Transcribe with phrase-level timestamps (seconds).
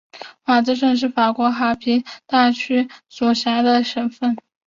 [0.45, 4.35] 瓦兹省是法国皮卡迪大区所辖的省份。